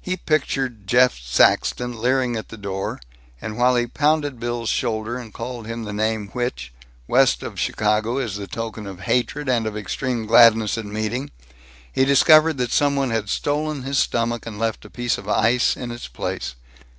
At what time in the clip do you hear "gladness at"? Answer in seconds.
10.24-10.86